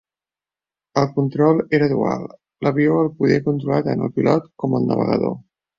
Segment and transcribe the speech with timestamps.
[1.01, 2.25] El control era dual:
[2.69, 5.43] l'avió el podia controlar tant el pilot com el navegador.